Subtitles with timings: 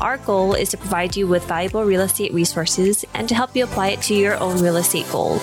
[0.00, 3.64] Our goal is to provide you with valuable real estate resources and to help you
[3.64, 5.36] apply it to your own real estate goal.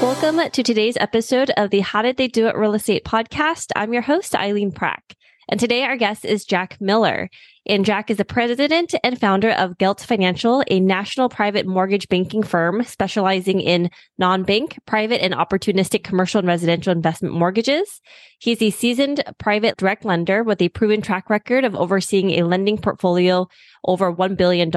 [0.00, 3.72] Welcome to today's episode of the How Did They Do It Real Estate podcast.
[3.74, 5.16] I'm your host, Eileen Prack.
[5.48, 7.28] And today our guest is Jack Miller.
[7.68, 12.44] And Jack is the president and founder of Gelt Financial, a national private mortgage banking
[12.44, 18.00] firm specializing in non-bank, private and opportunistic commercial and residential investment mortgages.
[18.38, 22.78] He's a seasoned private direct lender with a proven track record of overseeing a lending
[22.78, 23.48] portfolio
[23.84, 24.70] over $1 billion.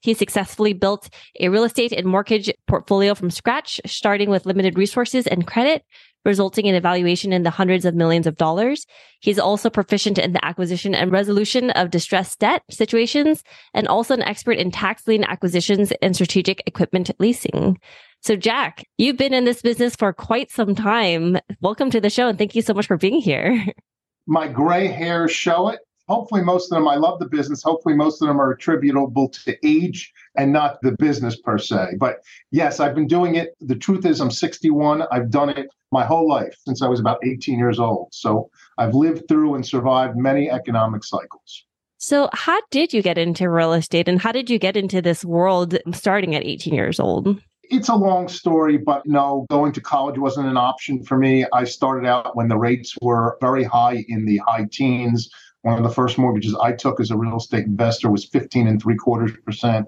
[0.00, 1.08] He successfully built
[1.40, 5.84] a real estate and mortgage portfolio from scratch, starting with limited resources and credit,
[6.24, 8.86] resulting in a valuation in the hundreds of millions of dollars.
[9.20, 13.42] He's also proficient in the acquisition and resolution of distressed debt situations
[13.74, 17.78] and also an expert in tax lien acquisitions and strategic equipment leasing.
[18.20, 21.38] So, Jack, you've been in this business for quite some time.
[21.60, 23.66] Welcome to the show and thank you so much for being here.
[24.26, 27.62] My gray hairs show it hopefully most of them i love the business.
[27.62, 31.96] Hopefully most of them are attributable to age and not the business per se.
[31.98, 33.54] But yes i've been doing it.
[33.60, 37.18] The truth is i'm 61 i've done it my whole life since i was about
[37.24, 38.08] 18 years old.
[38.12, 41.64] So i've lived through and survived many economic cycles.
[41.98, 45.24] So how did you get into real estate and how did you get into this
[45.24, 47.40] world starting at 18 years old?
[47.70, 51.46] It's a long story, but no, going to college wasn't an option for me.
[51.52, 55.30] I started out when the rates were very high in the high teens.
[55.62, 58.82] One of the first mortgages I took as a real estate investor was 15 and
[58.82, 59.86] three quarters percent.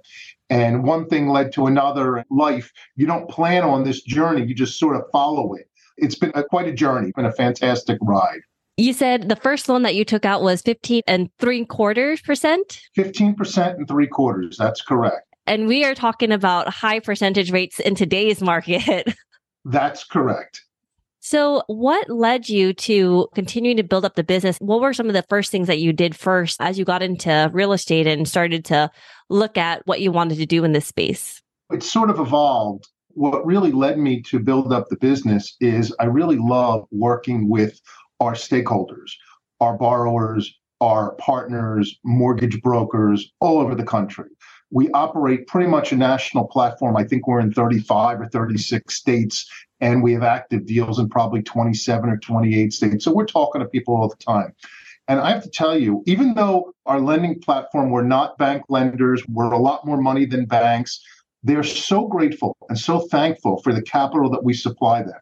[0.50, 2.72] And one thing led to another life.
[2.97, 5.69] You don't plan on this journey, you just sort of follow it.
[5.97, 8.41] It's been a, quite a journey, been a fantastic ride.
[8.77, 12.81] You said the first loan that you took out was 15 and three quarters percent?
[12.97, 14.56] 15% and three quarters.
[14.59, 15.26] That's correct.
[15.47, 19.15] And we are talking about high percentage rates in today's market.
[19.65, 20.63] That's correct.
[21.27, 24.59] So, what led you to continuing to build up the business?
[24.59, 27.51] What were some of the first things that you did first as you got into
[27.51, 28.91] real estate and started to
[29.31, 31.41] look at what you wanted to do in this space?
[31.73, 32.89] It sort of evolved.
[33.09, 37.81] What really led me to build up the business is I really love working with
[38.21, 39.12] our stakeholders,
[39.61, 44.29] our borrowers, our partners, mortgage brokers all over the country.
[44.70, 46.97] We operate pretty much a national platform.
[46.97, 49.48] I think we're in 35 or 36 states
[49.80, 53.04] and we have active deals in probably 27 or 28 states.
[53.04, 54.54] So we're talking to people all the time.
[55.06, 59.22] And I have to tell you, even though our lending platform, we're not bank lenders,
[59.28, 61.04] we're a lot more money than banks,
[61.42, 65.20] they're so grateful and so thankful for the capital that we supply them.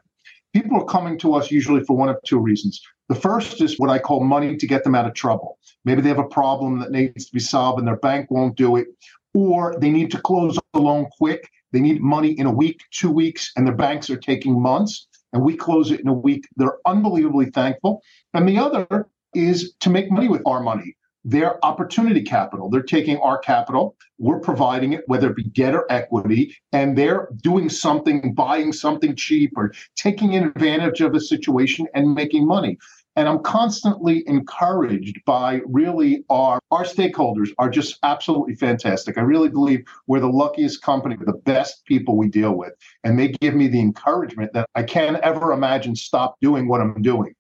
[0.55, 2.81] People are coming to us usually for one of two reasons.
[3.09, 5.59] The first is what I call money to get them out of trouble.
[5.85, 8.77] Maybe they have a problem that needs to be solved and their bank won't do
[8.77, 8.87] it,
[9.35, 13.11] or they need to close a loan quick they need money in a week, two
[13.11, 16.47] weeks, and their banks are taking months, and we close it in a week.
[16.57, 18.03] They're unbelievably thankful.
[18.35, 20.95] And the other is to make money with our money.
[21.25, 22.69] Their opportunity capital.
[22.69, 27.29] They're taking our capital, we're providing it, whether it be debt or equity, and they're
[27.43, 32.77] doing something, buying something cheap or taking advantage of a situation and making money.
[33.15, 39.19] And I'm constantly encouraged by really our our stakeholders are just absolutely fantastic.
[39.19, 42.73] I really believe we're the luckiest company, the best people we deal with.
[43.05, 47.03] And they give me the encouragement that I can't ever imagine stop doing what I'm
[47.03, 47.35] doing.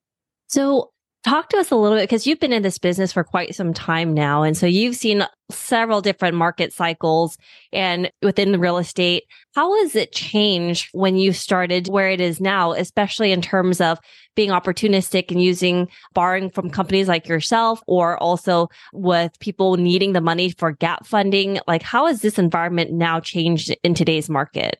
[0.48, 0.91] So
[1.24, 3.72] Talk to us a little bit because you've been in this business for quite some
[3.72, 4.42] time now.
[4.42, 7.38] And so you've seen several different market cycles
[7.72, 9.22] and within the real estate.
[9.54, 14.00] How has it changed when you started where it is now, especially in terms of
[14.34, 20.20] being opportunistic and using borrowing from companies like yourself or also with people needing the
[20.20, 21.60] money for gap funding?
[21.68, 24.76] Like, how has this environment now changed in today's market?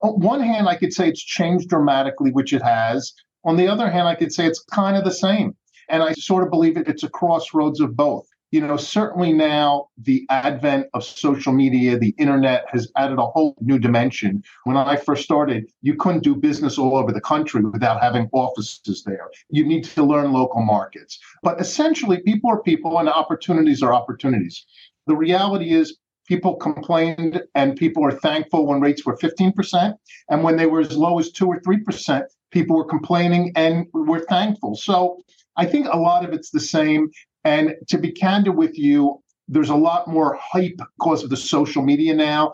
[0.00, 3.12] On one hand, I could say it's changed dramatically, which it has.
[3.44, 5.54] On the other hand, I could say it's kind of the same.
[5.88, 8.26] And I sort of believe it, it's a crossroads of both.
[8.50, 13.56] You know, certainly now the advent of social media, the internet has added a whole
[13.60, 14.44] new dimension.
[14.62, 19.02] When I first started, you couldn't do business all over the country without having offices
[19.04, 19.28] there.
[19.50, 21.18] You need to learn local markets.
[21.42, 24.64] But essentially, people are people and opportunities are opportunities.
[25.08, 29.94] The reality is, people complained and people are thankful when rates were 15%.
[30.30, 34.24] And when they were as low as 2 or 3%, people were complaining and were
[34.28, 34.76] thankful.
[34.76, 35.22] So
[35.56, 37.10] I think a lot of it's the same.
[37.44, 41.82] And to be candid with you, there's a lot more hype because of the social
[41.82, 42.52] media now.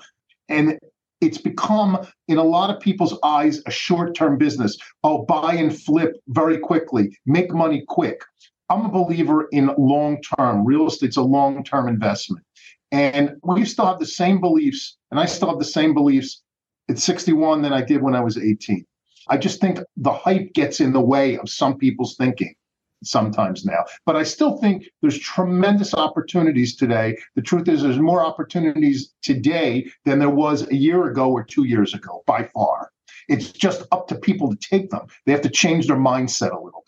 [0.49, 0.79] And
[1.20, 4.79] It's become, in a lot of people's eyes, a short term business.
[5.05, 8.23] Oh, buy and flip very quickly, make money quick.
[8.70, 10.64] I'm a believer in long term.
[10.64, 12.44] Real estate's a long term investment.
[12.93, 16.43] And we still have the same beliefs, and I still have the same beliefs
[16.88, 18.85] at 61 than I did when I was 18.
[19.29, 22.55] I just think the hype gets in the way of some people's thinking
[23.02, 23.85] sometimes now.
[24.06, 27.17] But I still think there's tremendous opportunities today.
[27.35, 31.64] The truth is, there's more opportunities today than there was a year ago or two
[31.64, 32.91] years ago, by far.
[33.29, 35.06] It's just up to people to take them.
[35.25, 36.79] They have to change their mindset a little.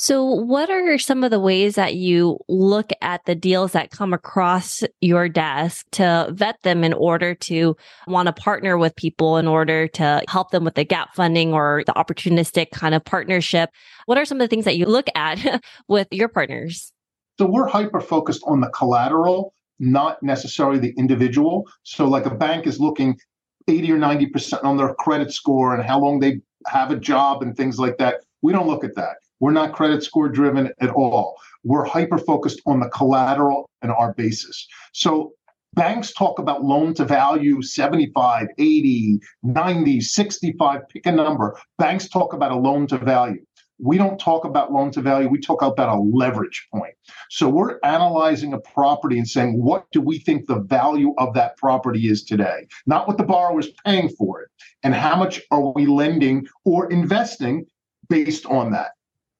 [0.00, 4.14] So, what are some of the ways that you look at the deals that come
[4.14, 9.48] across your desk to vet them in order to want to partner with people in
[9.48, 13.70] order to help them with the gap funding or the opportunistic kind of partnership?
[14.06, 16.92] What are some of the things that you look at with your partners?
[17.40, 21.68] So, we're hyper focused on the collateral, not necessarily the individual.
[21.82, 23.18] So, like a bank is looking
[23.66, 27.56] 80 or 90% on their credit score and how long they have a job and
[27.56, 28.20] things like that.
[28.42, 31.36] We don't look at that we're not credit score driven at all.
[31.64, 34.66] We're hyper focused on the collateral and our basis.
[34.92, 35.32] So
[35.74, 41.58] banks talk about loan to value 75, 80, 90, 65, pick a number.
[41.78, 43.44] Banks talk about a loan to value.
[43.80, 45.28] We don't talk about loan to value.
[45.28, 46.94] We talk about a leverage point.
[47.30, 51.56] So we're analyzing a property and saying, what do we think the value of that
[51.56, 52.66] property is today?
[52.86, 54.48] Not what the borrower is paying for it.
[54.82, 57.66] And how much are we lending or investing
[58.08, 58.90] based on that?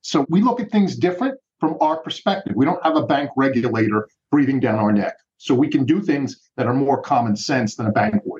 [0.09, 2.55] So we look at things different from our perspective.
[2.57, 5.15] We don't have a bank regulator breathing down our neck.
[5.37, 8.38] So we can do things that are more common sense than a bank would.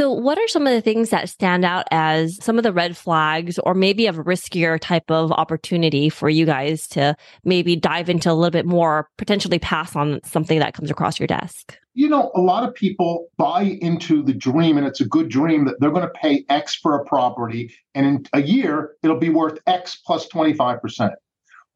[0.00, 2.96] So, what are some of the things that stand out as some of the red
[2.96, 7.14] flags, or maybe a riskier type of opportunity for you guys to
[7.44, 11.26] maybe dive into a little bit more, potentially pass on something that comes across your
[11.26, 11.78] desk?
[11.92, 15.66] You know, a lot of people buy into the dream, and it's a good dream
[15.66, 19.28] that they're going to pay X for a property, and in a year, it'll be
[19.28, 21.10] worth X plus 25%.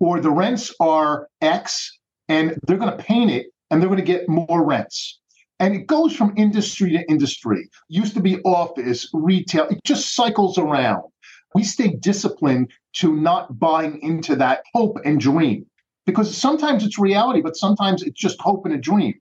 [0.01, 1.99] Or the rents are X,
[2.31, 5.21] and they're going to paint it, and they're going to get more rents
[5.61, 7.69] and it goes from industry to industry.
[7.89, 11.05] Used to be office, retail, it just cycles around.
[11.55, 15.67] We stay disciplined to not buying into that hope and dream
[16.07, 19.15] because sometimes it's reality, but sometimes it's just hope and a dream.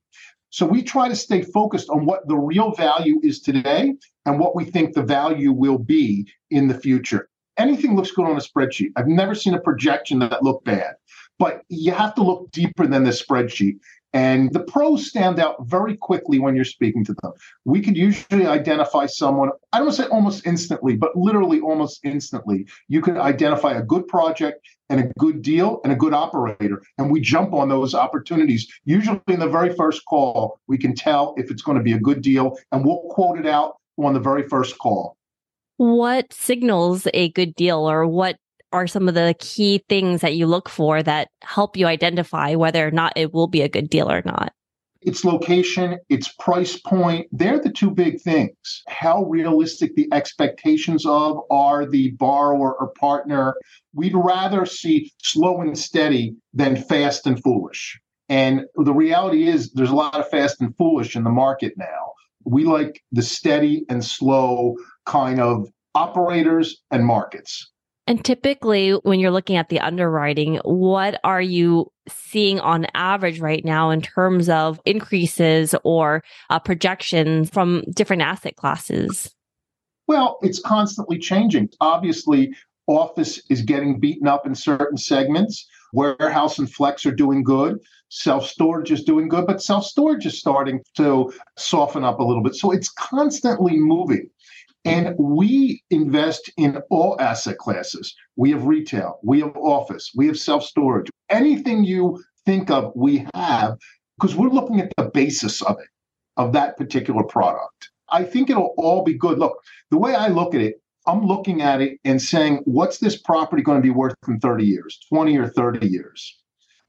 [0.49, 3.95] So we try to stay focused on what the real value is today
[4.25, 7.29] and what we think the value will be in the future.
[7.57, 8.91] Anything looks good on a spreadsheet.
[8.95, 10.95] I've never seen a projection that looked bad,
[11.39, 13.77] but you have to look deeper than the spreadsheet.
[14.13, 17.31] And the pros stand out very quickly when you're speaking to them.
[17.65, 21.99] We could usually identify someone, I don't want to say almost instantly, but literally almost
[22.03, 22.67] instantly.
[22.87, 26.83] You could identify a good project and a good deal and a good operator.
[26.99, 28.67] And we jump on those opportunities.
[28.85, 31.99] Usually in the very first call, we can tell if it's going to be a
[31.99, 35.17] good deal and we'll quote it out on the very first call.
[35.77, 38.37] What signals a good deal or what
[38.73, 42.85] are some of the key things that you look for that help you identify whether
[42.85, 44.51] or not it will be a good deal or not?
[45.01, 48.83] Its location, its price point, they're the two big things.
[48.87, 53.53] How realistic the expectations of are the borrower or partner.
[53.93, 57.99] We'd rather see slow and steady than fast and foolish.
[58.29, 62.13] And the reality is, there's a lot of fast and foolish in the market now.
[62.45, 64.75] We like the steady and slow
[65.05, 67.72] kind of operators and markets.
[68.05, 73.63] And typically, when you're looking at the underwriting, what are you seeing on average right
[73.63, 79.33] now in terms of increases or uh, projections from different asset classes?
[80.07, 81.69] Well, it's constantly changing.
[81.79, 82.53] Obviously,
[82.87, 85.65] office is getting beaten up in certain segments.
[85.93, 87.79] Warehouse and flex are doing good.
[88.09, 92.43] Self storage is doing good, but self storage is starting to soften up a little
[92.43, 92.55] bit.
[92.55, 94.29] So it's constantly moving.
[94.85, 98.13] And we invest in all asset classes.
[98.35, 101.09] We have retail, we have office, we have self storage.
[101.29, 103.77] Anything you think of, we have,
[104.19, 105.87] because we're looking at the basis of it,
[106.37, 107.89] of that particular product.
[108.09, 109.39] I think it'll all be good.
[109.39, 109.57] Look,
[109.89, 110.75] the way I look at it,
[111.07, 114.65] I'm looking at it and saying, what's this property going to be worth in 30
[114.65, 116.39] years, 20 or 30 years?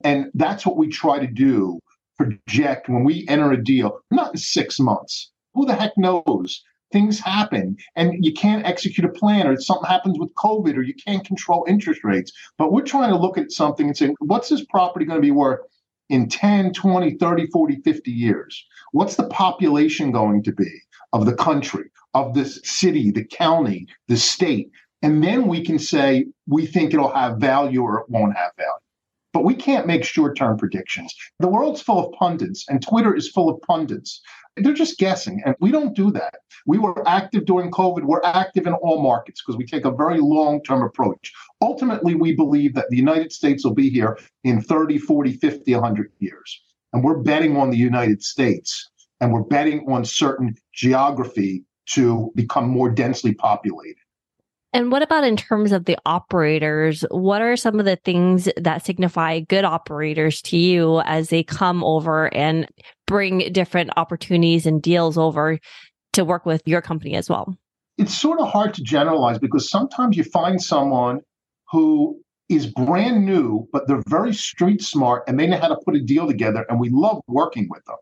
[0.03, 1.79] And that's what we try to do,
[2.17, 5.33] project when we enter a deal, not in six months.
[5.55, 6.63] Who the heck knows?
[6.95, 10.95] Things happen and you can't execute a plan or something happens with COVID or you
[10.95, 12.31] can't control interest rates.
[12.57, 15.33] But we're trying to look at something and say, what's this property going to be
[15.33, 15.61] worth
[16.09, 18.65] in 10, 20, 30, 40, 50 years?
[18.93, 20.71] What's the population going to be
[21.13, 24.71] of the country, of this city, the county, the state?
[25.03, 28.71] And then we can say, we think it'll have value or it won't have value
[29.33, 31.13] but we can't make short term predictions.
[31.41, 34.23] The world's full of pundits, and Twitter is full of pundits.
[34.56, 35.42] They're just guessing.
[35.44, 36.37] And we don't do that.
[36.66, 38.04] We were active during COVID.
[38.04, 41.32] We're active in all markets because we take a very long term approach.
[41.61, 46.12] Ultimately, we believe that the United States will be here in 30, 40, 50, 100
[46.18, 46.62] years.
[46.92, 52.68] And we're betting on the United States and we're betting on certain geography to become
[52.68, 54.03] more densely populated.
[54.75, 57.04] And what about in terms of the operators?
[57.12, 61.85] What are some of the things that signify good operators to you as they come
[61.85, 62.66] over and
[63.07, 65.61] bring different opportunities and deals over
[66.14, 67.57] to work with your company as well?
[67.99, 71.21] It's sort of hard to generalize because sometimes you find someone
[71.71, 75.95] who is brand new, but they're very street smart and they know how to put
[75.95, 77.97] a deal together, and we love working with them.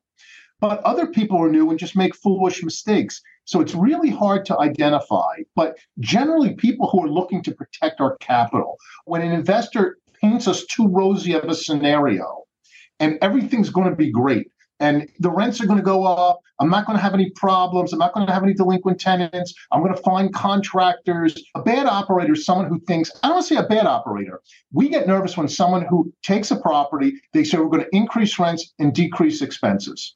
[0.63, 3.21] But other people are new and just make foolish mistakes.
[3.47, 5.39] So it's really hard to identify.
[5.57, 10.65] But generally, people who are looking to protect our capital, when an investor paints us
[10.67, 12.45] too rosy of a scenario
[13.01, 16.71] and everything's going to be great and the rents are going to go up, I'm
[16.71, 19.83] not going to have any problems, I'm not going to have any delinquent tenants, I'm
[19.83, 21.43] going to find contractors.
[21.57, 24.41] A bad operator is someone who thinks, I don't want to say a bad operator.
[24.73, 28.39] We get nervous when someone who takes a property, they say we're going to increase
[28.39, 30.15] rents and decrease expenses.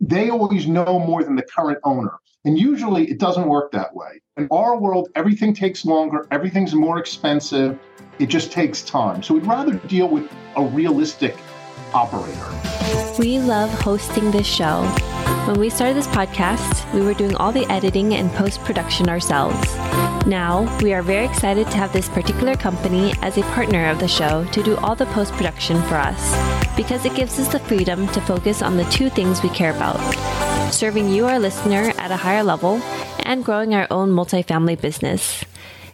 [0.00, 2.12] They always know more than the current owner.
[2.44, 4.20] And usually it doesn't work that way.
[4.36, 7.78] In our world, everything takes longer, everything's more expensive,
[8.18, 9.22] it just takes time.
[9.22, 11.36] So we'd rather deal with a realistic
[11.94, 13.18] operator.
[13.18, 14.82] We love hosting this show.
[15.46, 19.74] When we started this podcast, we were doing all the editing and post production ourselves.
[20.26, 24.08] Now, we are very excited to have this particular company as a partner of the
[24.08, 28.06] show to do all the post production for us because it gives us the freedom
[28.08, 29.98] to focus on the two things we care about
[30.72, 32.80] serving you, our listener, at a higher level
[33.20, 35.44] and growing our own multifamily business.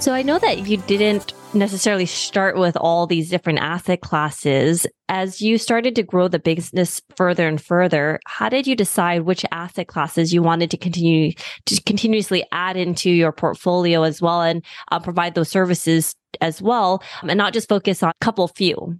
[0.00, 4.86] So I know that you didn't necessarily start with all these different asset classes.
[5.10, 9.44] As you started to grow the business further and further, how did you decide which
[9.52, 11.32] asset classes you wanted to continue
[11.66, 17.02] to continuously add into your portfolio as well and uh, provide those services as well
[17.20, 18.98] and not just focus on a couple few?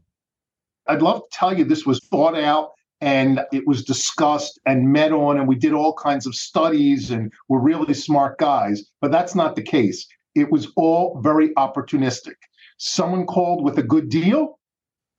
[0.86, 5.12] I'd love to tell you this was thought out and it was discussed and met
[5.12, 9.34] on and we did all kinds of studies and we're really smart guys but that's
[9.34, 12.36] not the case it was all very opportunistic
[12.78, 14.58] someone called with a good deal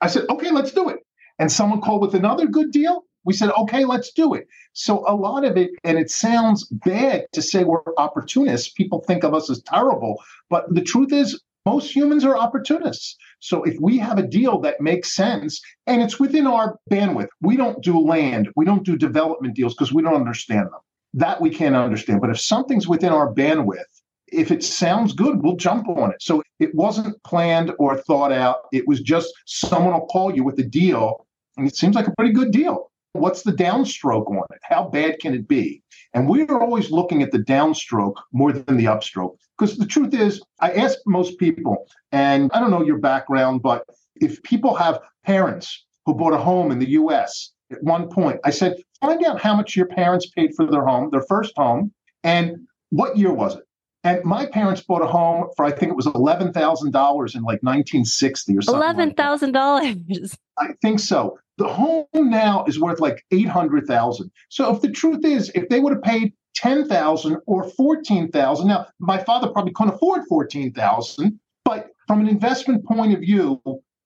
[0.02, 1.00] i said okay let's do it
[1.40, 5.16] and someone called with another good deal we said okay let's do it so a
[5.16, 9.50] lot of it and it sounds bad to say we're opportunists people think of us
[9.50, 13.18] as terrible but the truth is most humans are opportunists.
[13.40, 17.56] So if we have a deal that makes sense and it's within our bandwidth, we
[17.56, 20.80] don't do land, we don't do development deals because we don't understand them.
[21.14, 22.22] That we can't understand.
[22.22, 24.01] But if something's within our bandwidth,
[24.32, 26.22] if it sounds good, we'll jump on it.
[26.22, 28.62] So it wasn't planned or thought out.
[28.72, 31.26] It was just someone will call you with a deal,
[31.58, 32.92] and it seems like a pretty good deal.
[33.14, 34.60] What's the downstroke on it?
[34.64, 35.84] How bad can it be?
[36.14, 39.36] And we are always looking at the downstroke more than the upstroke.
[39.58, 43.84] Because the truth is, I ask most people, and I don't know your background, but
[44.16, 48.50] if people have parents who bought a home in the US at one point, I
[48.50, 51.92] said, find out how much your parents paid for their home, their first home,
[52.24, 53.64] and what year was it?
[54.04, 57.44] And my parents bought a home for I think it was eleven thousand dollars in
[57.44, 58.82] like nineteen sixty or something.
[58.82, 60.38] Eleven thousand like dollars.
[60.58, 61.38] I think so.
[61.58, 64.32] The home now is worth like eight hundred thousand.
[64.50, 68.70] So if the truth is, if they would have paid ten thousand or fourteen thousand,
[68.70, 73.62] now my father probably couldn't afford fourteen thousand, but from an investment point of view,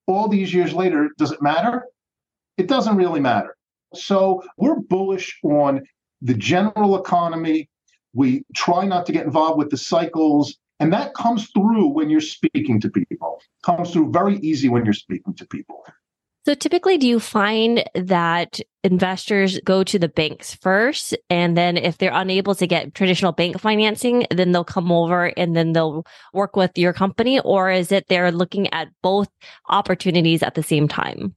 [0.06, 1.86] all these years later, does it matter?
[2.58, 3.56] It doesn't really matter.
[3.94, 5.82] So we're bullish on
[6.20, 7.68] the general economy,
[8.16, 10.56] we try not to get involved with the cycles.
[10.80, 14.94] And that comes through when you're speaking to people, comes through very easy when you're
[14.94, 15.84] speaking to people.
[16.46, 21.16] So typically, do you find that investors go to the banks first?
[21.28, 25.56] And then if they're unable to get traditional bank financing, then they'll come over and
[25.56, 27.40] then they'll work with your company?
[27.40, 29.28] Or is it they're looking at both
[29.68, 31.34] opportunities at the same time?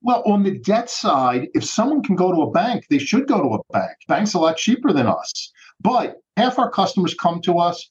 [0.00, 3.42] Well, on the debt side, if someone can go to a bank, they should go
[3.42, 3.96] to a bank.
[4.06, 5.52] Bank's a lot cheaper than us.
[5.80, 7.90] But half our customers come to us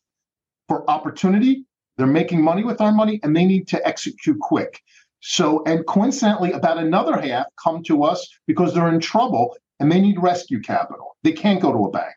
[0.68, 1.66] for opportunity.
[1.98, 4.82] They're making money with our money and they need to execute quick.
[5.20, 10.00] So, and coincidentally, about another half come to us because they're in trouble and they
[10.00, 11.16] need rescue capital.
[11.24, 12.16] They can't go to a bank.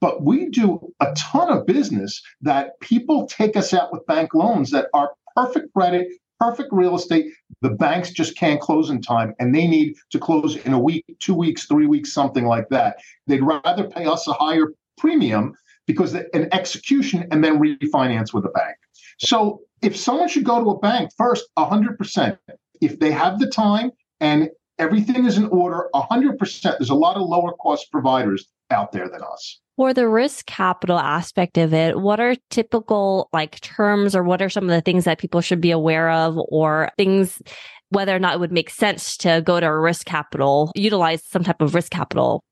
[0.00, 4.70] But we do a ton of business that people take us out with bank loans
[4.72, 6.08] that are perfect credit,
[6.40, 7.32] perfect real estate.
[7.60, 11.04] The banks just can't close in time and they need to close in a week,
[11.20, 12.96] two weeks, three weeks, something like that.
[13.28, 15.54] They'd rather pay us a higher premium
[15.86, 18.76] because an execution and then refinance with a bank.
[19.18, 22.38] So if someone should go to a bank first, 100%,
[22.80, 27.22] if they have the time and everything is in order, 100%, there's a lot of
[27.22, 29.60] lower cost providers out there than us.
[29.76, 34.50] For the risk capital aspect of it, what are typical like terms or what are
[34.50, 37.40] some of the things that people should be aware of or things
[37.88, 41.44] whether or not it would make sense to go to a risk capital, utilize some
[41.44, 42.42] type of risk capital?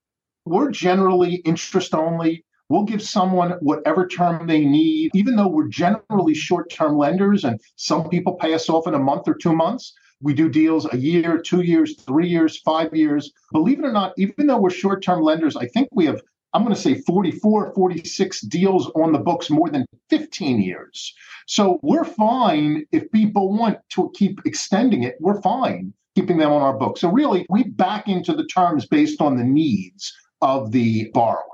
[0.46, 2.44] We're generally interest only.
[2.70, 7.60] We'll give someone whatever term they need, even though we're generally short term lenders and
[7.76, 9.92] some people pay us off in a month or two months.
[10.22, 13.32] We do deals a year, two years, three years, five years.
[13.52, 16.20] Believe it or not, even though we're short term lenders, I think we have,
[16.54, 21.12] I'm going to say 44, 46 deals on the books more than 15 years.
[21.46, 26.62] So we're fine if people want to keep extending it, we're fine keeping them on
[26.62, 27.00] our books.
[27.00, 31.44] So really, we back into the terms based on the needs of the borrower.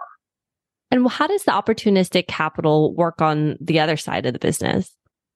[0.91, 4.93] And how does the opportunistic capital work on the other side of the business?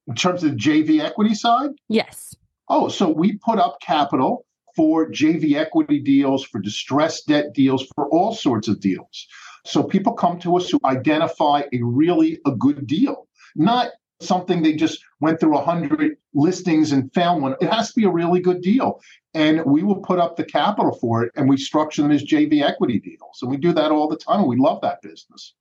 [0.07, 1.71] In terms of the JV equity side?
[1.88, 2.35] Yes.
[2.69, 8.09] Oh, so we put up capital for JV equity deals, for distressed debt deals, for
[8.09, 9.26] all sorts of deals.
[9.66, 13.26] So people come to us to identify a really a good deal,
[13.57, 13.88] not
[14.21, 17.57] something they just went through a hundred listings and found one.
[17.61, 19.00] It has to be a really good deal.
[19.35, 22.62] And we will put up the capital for it and we structure them as JV
[22.62, 23.39] equity deals.
[23.43, 24.47] And we do that all the time.
[24.47, 25.55] We love that business.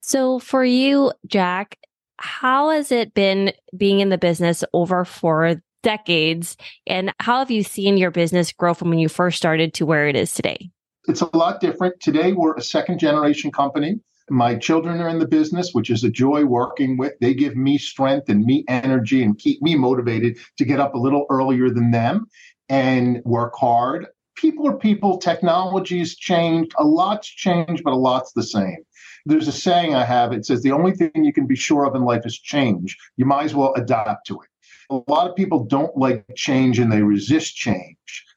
[0.00, 1.78] So for you, Jack,
[2.18, 6.56] how has it been being in the business over four decades.
[6.86, 10.08] And how have you seen your business grow from when you first started to where
[10.08, 10.70] it is today?
[11.08, 12.00] It's a lot different.
[12.00, 14.00] Today, we're a second generation company.
[14.30, 17.14] My children are in the business, which is a joy working with.
[17.20, 20.98] They give me strength and me energy and keep me motivated to get up a
[20.98, 22.26] little earlier than them
[22.68, 24.06] and work hard.
[24.36, 25.18] People are people.
[25.18, 26.72] Technology's changed.
[26.78, 28.78] A lot's changed, but a lot's the same.
[29.26, 30.32] There's a saying I have.
[30.32, 32.96] It says the only thing you can be sure of in life is change.
[33.16, 34.50] You might as well adapt to it
[34.90, 37.96] a lot of people don't like change and they resist change.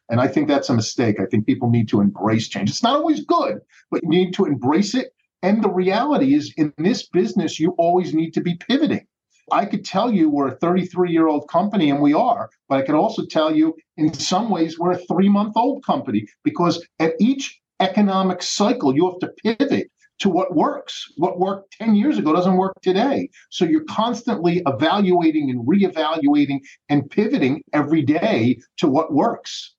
[0.09, 1.19] And I think that's a mistake.
[1.19, 2.69] I think people need to embrace change.
[2.69, 5.13] It's not always good, but you need to embrace it.
[5.43, 9.05] And the reality is, in this business, you always need to be pivoting.
[9.51, 12.81] I could tell you we're a 33 year old company, and we are, but I
[12.81, 17.13] could also tell you in some ways we're a three month old company because at
[17.19, 21.11] each economic cycle, you have to pivot to what works.
[21.17, 23.29] What worked 10 years ago doesn't work today.
[23.49, 29.75] So you're constantly evaluating and reevaluating and pivoting every day to what works.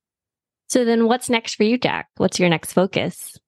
[0.68, 2.08] So then what's next for you, Jack?
[2.16, 3.38] What's your next focus?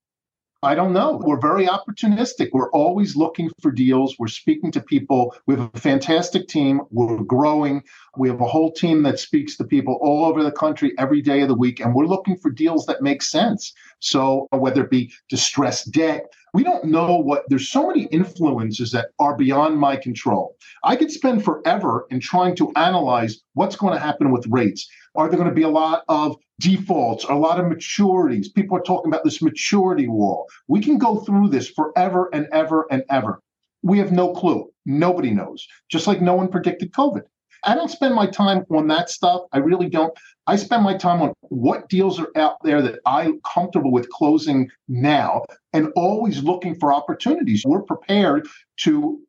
[0.67, 1.21] I don't know.
[1.23, 2.49] We're very opportunistic.
[2.53, 4.17] We're always looking for deals.
[4.19, 5.33] We're speaking to people.
[5.47, 6.81] We have a fantastic team.
[6.91, 7.85] We're growing.
[8.17, 11.43] We have a whole team that speaks to people all over the country every day
[11.43, 11.79] of the week.
[11.79, 13.73] And we're looking for deals that make sense.
[14.01, 16.25] So, whether it be distressed debt,
[16.57, 20.57] we don't know what there's so many influences that are beyond my control.
[20.85, 24.89] I could spend forever in trying to analyze what's going to happen with rates.
[25.17, 28.47] Are there going to be a lot of defaults, a lot of maturities?
[28.55, 30.47] People are talking about this maturity wall.
[30.67, 33.43] We can go through this forever and ever and ever.
[33.83, 34.71] We have no clue.
[34.87, 35.69] Nobody knows.
[35.91, 37.25] Just like no one predicted COVID.
[37.65, 39.43] I don't spend my time on that stuff.
[39.53, 40.17] I really don't.
[40.47, 44.71] I spend my time on what deals are out there that I'm comfortable with closing
[44.89, 47.63] now and always looking for opportunities.
[47.67, 48.47] We're prepared
[48.79, 49.21] to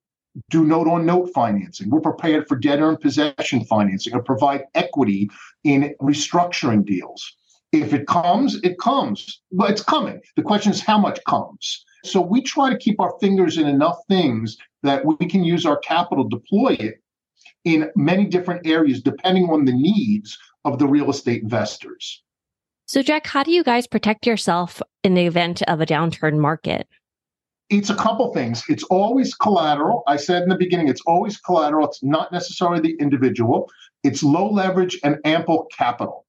[0.51, 1.89] do note on note financing.
[1.89, 5.29] We're prepared for debtor in possession financing or provide equity
[5.63, 7.33] in restructuring deals.
[7.71, 9.41] If it comes, it comes.
[9.51, 10.21] But it's coming.
[10.35, 11.83] The question is how much comes.
[12.05, 15.77] So we try to keep our fingers in enough things that we can use our
[15.77, 17.01] capital, deploy it
[17.67, 22.23] in many different areas depending on the needs of the real estate investors.
[22.85, 26.87] So, Jack, how do you guys protect yourself in the event of a downturn market?
[27.69, 28.63] It's a couple things.
[28.69, 30.03] It's always collateral.
[30.07, 31.85] I said in the beginning, it's always collateral.
[31.85, 33.69] It's not necessarily the individual.
[34.05, 36.25] It's low leverage and ample capital.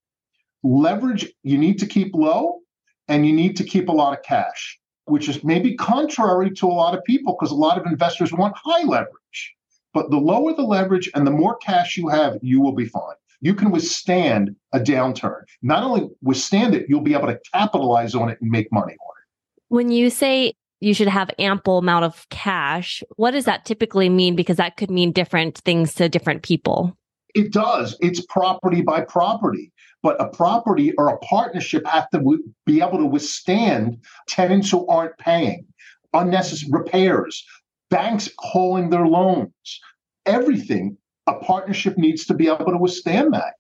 [0.64, 2.58] Leverage, you need to keep low
[3.06, 6.74] and you need to keep a lot of cash, which is maybe contrary to a
[6.74, 9.54] lot of people because a lot of investors want high leverage.
[9.94, 13.16] But the lower the leverage and the more cash you have, you will be fine.
[13.40, 15.42] You can withstand a downturn.
[15.62, 18.92] Not only withstand it, you'll be able to capitalize on it and make money on
[18.92, 19.64] it.
[19.68, 24.36] When you say you should have ample amount of cash, what does that typically mean?
[24.36, 26.96] Because that could mean different things to different people.
[27.34, 27.96] It does.
[28.00, 29.72] It's property by property.
[30.02, 33.98] But a property or a partnership have to be able to withstand
[34.28, 35.66] tenants who aren't paying
[36.14, 37.44] unnecessary repairs,
[37.90, 39.80] banks calling their loans,
[40.26, 40.96] everything.
[41.26, 43.54] A partnership needs to be able to withstand that.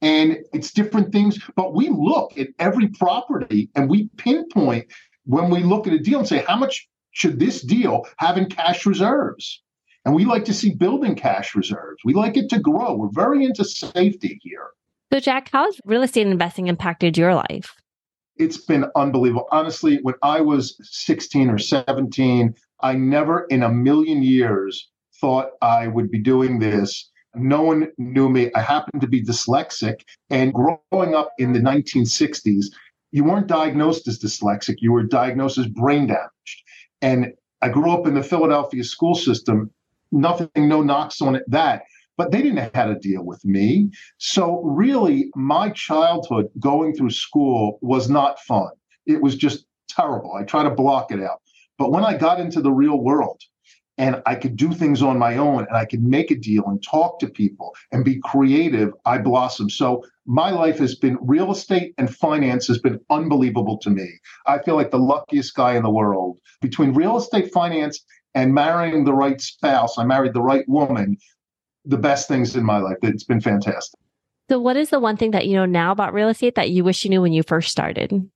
[0.00, 4.86] And it's different things, but we look at every property and we pinpoint
[5.24, 8.46] when we look at a deal and say, how much should this deal have in
[8.46, 9.62] cash reserves?
[10.04, 11.98] And we like to see building cash reserves.
[12.04, 12.94] We like it to grow.
[12.94, 14.70] We're very into safety here.
[15.12, 17.74] So, Jack, how has real estate investing impacted your life?
[18.36, 19.46] It's been unbelievable.
[19.52, 24.90] Honestly, when I was 16 or 17, I never in a million years
[25.20, 27.10] thought I would be doing this.
[27.34, 28.50] No one knew me.
[28.54, 30.00] I happened to be dyslexic.
[30.30, 32.66] And growing up in the 1960s,
[33.10, 36.62] you weren't diagnosed as dyslexic, you were diagnosed as brain damaged.
[37.00, 39.70] And I grew up in the Philadelphia school system.
[40.10, 41.82] Nothing, no knocks on it, that
[42.16, 43.90] but they didn't know how to deal with me.
[44.18, 48.70] So, really, my childhood going through school was not fun.
[49.06, 50.32] It was just terrible.
[50.34, 51.40] I try to block it out.
[51.82, 53.42] But when I got into the real world,
[53.98, 56.80] and I could do things on my own and I could make a deal and
[56.80, 59.72] talk to people and be creative, I blossomed.
[59.72, 64.08] So my life has been real estate and finance has been unbelievable to me.
[64.46, 66.38] I feel like the luckiest guy in the world.
[66.60, 68.04] Between real estate finance
[68.36, 71.16] and marrying the right spouse, I married the right woman,
[71.84, 72.98] the best things in my life.
[73.02, 73.98] It's been fantastic.
[74.48, 76.84] So what is the one thing that you know now about real estate that you
[76.84, 78.30] wish you knew when you first started?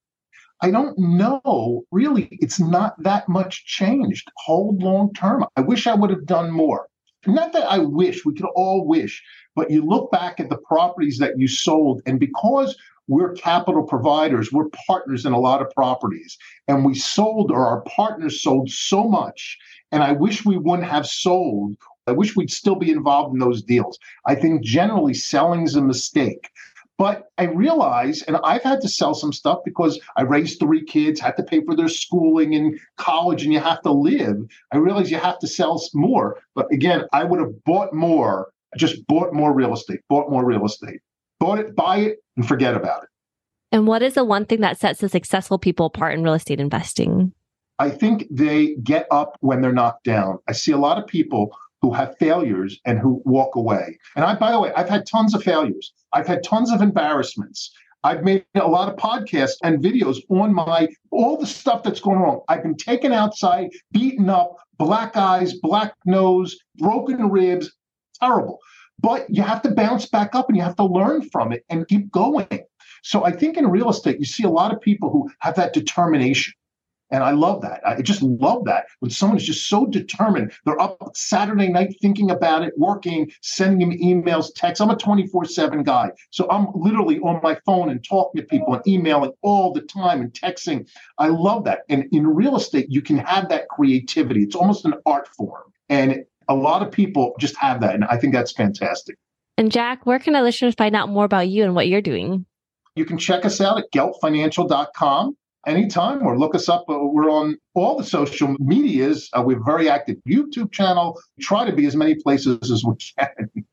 [0.62, 1.84] I don't know.
[1.90, 4.30] Really, it's not that much changed.
[4.36, 5.44] Hold long term.
[5.56, 6.88] I wish I would have done more.
[7.26, 9.22] Not that I wish, we could all wish,
[9.54, 12.76] but you look back at the properties that you sold, and because
[13.08, 16.38] we're capital providers, we're partners in a lot of properties,
[16.68, 19.58] and we sold or our partners sold so much.
[19.92, 21.76] And I wish we wouldn't have sold.
[22.06, 23.98] I wish we'd still be involved in those deals.
[24.26, 26.50] I think generally selling is a mistake.
[26.98, 31.20] But I realize, and I've had to sell some stuff because I raised three kids,
[31.20, 34.38] had to pay for their schooling and college, and you have to live.
[34.72, 36.40] I realize you have to sell more.
[36.54, 40.64] But again, I would have bought more, just bought more real estate, bought more real
[40.64, 41.00] estate,
[41.38, 43.10] bought it, buy it, and forget about it.
[43.72, 46.60] And what is the one thing that sets the successful people apart in real estate
[46.60, 47.32] investing?
[47.78, 50.38] I think they get up when they're knocked down.
[50.48, 51.54] I see a lot of people
[51.86, 53.96] who have failures and who walk away.
[54.16, 55.92] And I, by the way, I've had tons of failures.
[56.12, 57.72] I've had tons of embarrassments.
[58.02, 62.18] I've made a lot of podcasts and videos on my all the stuff that's going
[62.18, 62.40] wrong.
[62.48, 67.70] I've been taken outside, beaten up, black eyes, black nose, broken ribs,
[68.20, 68.58] terrible.
[68.98, 71.86] But you have to bounce back up and you have to learn from it and
[71.86, 72.64] keep going.
[73.04, 75.72] So I think in real estate, you see a lot of people who have that
[75.72, 76.52] determination.
[77.10, 77.80] And I love that.
[77.86, 80.52] I just love that when someone is just so determined.
[80.64, 84.80] They're up Saturday night thinking about it, working, sending him emails, texts.
[84.80, 86.10] I'm a 24 7 guy.
[86.30, 90.20] So I'm literally on my phone and talking to people and emailing all the time
[90.20, 90.88] and texting.
[91.18, 91.80] I love that.
[91.88, 94.42] And in real estate, you can have that creativity.
[94.42, 95.62] It's almost an art form.
[95.88, 97.94] And a lot of people just have that.
[97.94, 99.16] And I think that's fantastic.
[99.58, 102.44] And Jack, where can our listeners find out more about you and what you're doing?
[102.94, 106.84] You can check us out at geltfinancial.com anytime or look us up.
[106.88, 109.28] Uh, we're on all the social medias.
[109.36, 111.20] Uh, we have a very active YouTube channel.
[111.36, 113.66] We try to be as many places as we can.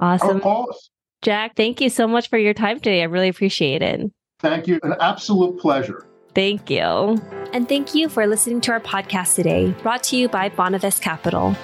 [0.00, 0.42] Awesome.
[1.22, 3.00] Jack, thank you so much for your time today.
[3.00, 4.10] I really appreciate it.
[4.40, 4.78] Thank you.
[4.82, 6.06] An absolute pleasure.
[6.34, 6.82] Thank you.
[7.52, 11.56] And thank you for listening to our podcast today, brought to you by Bonavest Capital.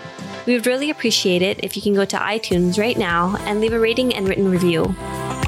[0.47, 3.73] We would really appreciate it if you can go to iTunes right now and leave
[3.73, 4.95] a rating and written review.